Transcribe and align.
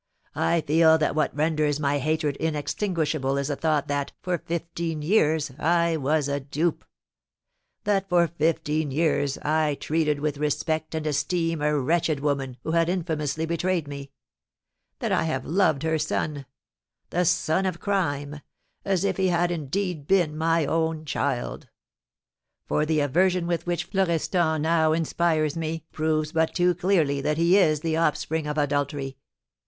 I 0.33 0.61
feel 0.61 0.97
that 0.97 1.13
what 1.13 1.35
renders 1.35 1.79
my 1.79 1.99
hatred 1.99 2.35
inextinguishable 2.37 3.37
is 3.37 3.49
the 3.49 3.55
thought 3.55 3.87
that, 3.87 4.13
for 4.23 4.39
fifteen 4.39 5.03
years, 5.03 5.51
I 5.59 5.95
was 5.95 6.27
a 6.27 6.39
dupe; 6.39 6.83
that 7.83 8.09
for 8.09 8.25
fifteen 8.27 8.89
years 8.89 9.37
I 9.43 9.75
treated 9.75 10.19
with 10.19 10.39
respect 10.39 10.95
and 10.95 11.05
esteem 11.05 11.61
a 11.61 11.77
wretched 11.79 12.19
woman 12.19 12.57
who 12.63 12.71
had 12.71 12.89
infamously 12.89 13.45
betrayed 13.45 13.87
me; 13.87 14.09
that 14.97 15.11
I 15.11 15.25
have 15.25 15.45
loved 15.45 15.83
her 15.83 15.99
son 15.99 16.47
the 17.11 17.23
son 17.23 17.67
of 17.67 17.79
crime 17.79 18.41
as 18.83 19.03
if 19.03 19.17
he 19.17 19.27
had 19.27 19.51
indeed 19.51 20.07
been 20.07 20.35
my 20.35 20.65
own 20.65 21.05
child; 21.05 21.67
for 22.65 22.87
the 22.87 23.01
aversion 23.01 23.45
with 23.45 23.67
which 23.67 23.83
Florestan 23.83 24.63
now 24.63 24.93
inspires 24.93 25.55
me 25.55 25.85
proves 25.91 26.31
but 26.31 26.55
too 26.55 26.73
clearly 26.73 27.21
that 27.21 27.37
he 27.37 27.55
is 27.55 27.81
the 27.81 27.97
offspring 27.97 28.47
of 28.47 28.57
adultery! 28.57 29.17